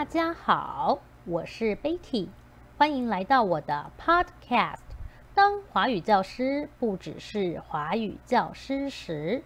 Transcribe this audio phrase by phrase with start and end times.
[0.00, 2.28] 大家好，我是 Betty，
[2.78, 4.78] 欢迎来到我的 Podcast。
[5.34, 9.42] 当华语教师不只是华语教师时，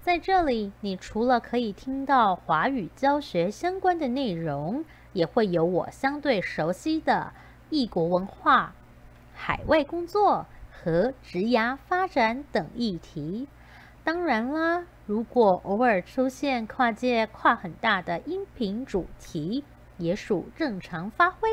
[0.00, 7.32] 在这里，你除了可以听到华语教学相关的内容，也会有我相对熟悉的
[7.68, 8.72] 异国文化、
[9.34, 13.48] 海外工作和职涯发展等议题。
[14.04, 19.64] 当然啦，如果偶尔出现跨界跨很大的音频主题，
[20.00, 21.48] 也属正常发挥。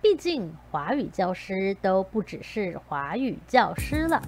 [0.00, 4.22] 毕竟华语教师都不只是华语教师了。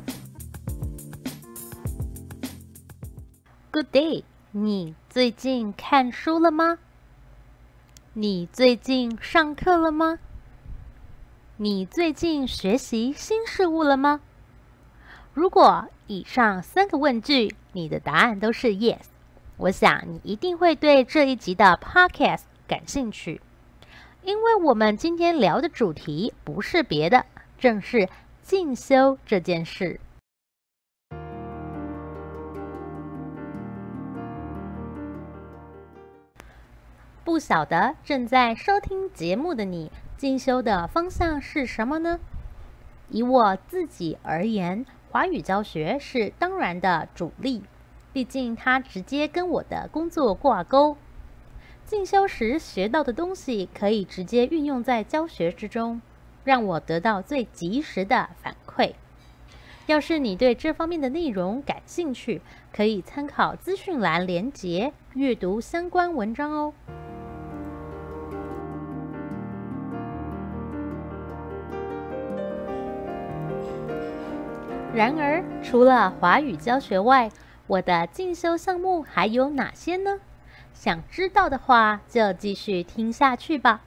[3.71, 6.79] Good day，你最近看书了吗？
[8.13, 10.19] 你最近上课了吗？
[11.57, 14.21] 你最近学习新事物了吗？
[15.33, 19.05] 如果以上三个问句，你的答案都是 yes，
[19.57, 23.41] 我想你一定会对这一集的 podcast 感兴趣，
[24.23, 27.27] 因为我们今天聊的主题不是别的，
[27.59, 28.09] 正是
[28.43, 30.01] 进修这件事。
[37.25, 42.19] 不晓得正在收听节目的你，进修的方向是什么呢？
[43.09, 47.63] 以我自己而言，华语教学是当然的主力，
[48.13, 50.97] 毕竟它直接跟我的工作挂钩。
[51.93, 56.01] 进修时学到的东西可以直接运用在教学之中，
[56.43, 58.95] 让我得到最及时的反馈。
[59.85, 62.41] 要是你对这方面的内容感兴趣，
[62.73, 66.73] 可以参考资讯栏连结，阅读相关文章哦。
[74.95, 77.31] 然而，除了华语教学外，
[77.67, 80.21] 我的进修项目还有哪些呢？
[80.83, 83.85] 想知道的话，就继续听下去吧。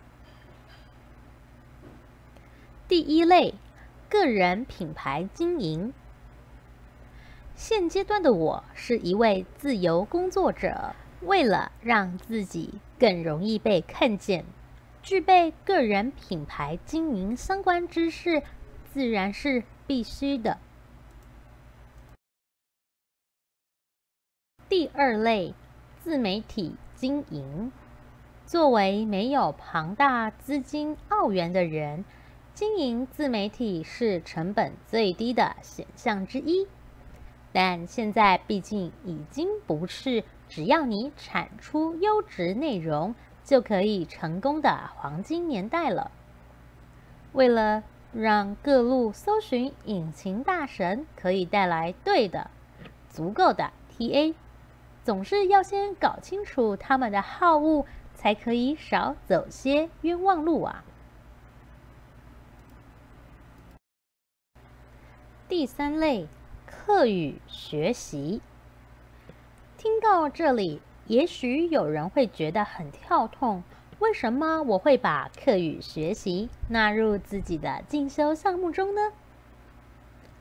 [2.88, 3.54] 第一类，
[4.08, 5.94] 个人品牌经营。
[7.54, 14.46] 现阶段的我是一位自由工作者，为了让自己更容易被看见，
[15.04, 18.42] 具备个人品牌经营相关知识，
[18.94, 20.60] 自然是必须的。
[24.70, 25.54] 第二类，
[26.02, 27.72] 自媒体经营。
[28.46, 32.06] 作为没有庞大资金澳元的人，
[32.54, 36.68] 经营自媒体是成本最低的选项之一。
[37.52, 46.12] 但现在毕竟已经不是只要你产出优质内容就可以成功的黄金年代了。
[47.34, 47.84] 为了
[48.14, 52.50] 让各路搜寻引擎大神可以带来对的、
[53.10, 54.34] 足够的 TA。
[55.06, 57.86] 总是要先搞清楚他们的好恶，
[58.16, 60.84] 才可以少走些冤枉路啊。
[65.48, 66.28] 第三类，
[66.66, 68.42] 课语学习。
[69.78, 73.62] 听到这里，也许有人会觉得很跳痛，
[74.00, 79.12] 为什么我会把课语学习纳入自己的进修项目中呢？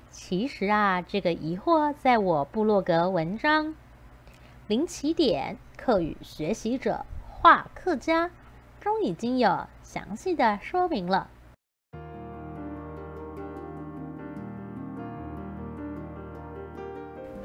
[0.08, 3.74] 其实啊，这个疑惑在我部落格文章。
[4.66, 8.30] 零起点课语学习者话客家
[8.80, 11.28] 中已经有详细的说明了。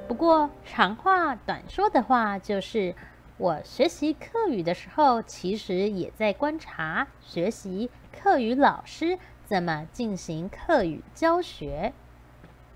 [0.08, 2.96] 不过长话短说的话，就是
[3.36, 11.92] 我学习课语的时候，其实也在观察学习课语老师怎么进行课语教学，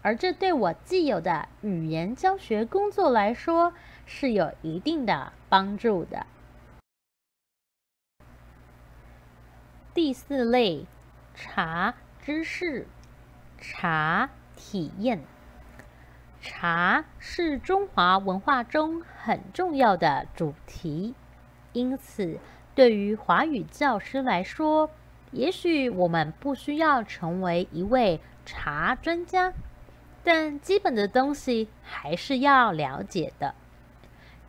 [0.01, 3.73] 而这对我既有的语言教学工作来说，
[4.05, 6.25] 是有一定的帮助的。
[9.93, 10.85] 第四类，
[11.35, 12.87] 茶知识、
[13.57, 15.21] 茶体验。
[16.41, 21.15] 茶是中华文化中很重要的主题，
[21.71, 22.39] 因此
[22.75, 24.89] 对于华语教师来说，
[25.31, 29.53] 也许我们不需要成为一位茶专家，
[30.23, 33.55] 但基本的东西还是要了解的。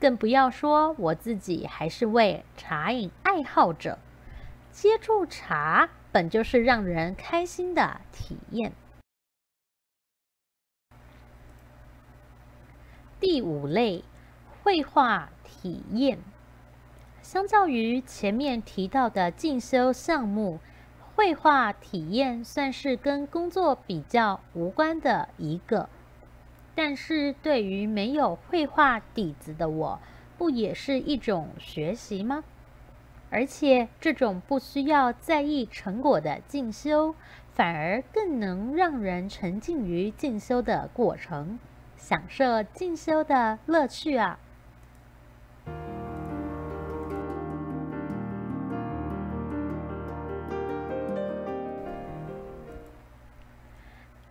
[0.05, 3.99] 更不要说我自己还是位茶饮爱好者，
[4.71, 8.75] 接触茶本就是让人开心的体验。
[13.19, 14.05] 第五类，
[14.63, 16.19] 绘画体验。
[17.23, 20.61] 相较于前面提到的进修项目，
[21.15, 25.89] 绘画体验算是跟工作比较无关的一个。
[26.75, 30.01] 但是对于没有绘画底子的我，
[30.37, 32.45] 不也是一种学习吗？
[33.31, 37.15] 而且这种不需要在意成果的进修，
[37.53, 41.59] 反而更能让人沉浸于进修的过程，
[41.97, 44.39] 享受进修的乐趣啊！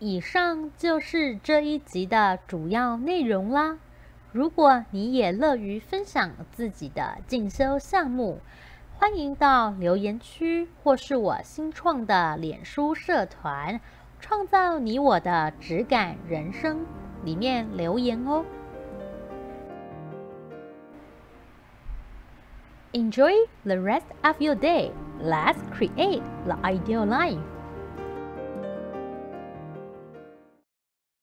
[0.03, 3.77] 以上就是这一集的主要内容啦。
[4.33, 8.41] 如果你也乐于分享自己的进修项目，
[8.97, 13.79] 欢迎到留言区或是我新创的脸书社团
[14.19, 16.85] “创造你我的质感人生”
[17.23, 18.43] 里面留言哦。
[22.91, 23.31] Enjoy
[23.63, 24.91] the rest of your day.
[25.21, 27.52] Let's create the ideal life.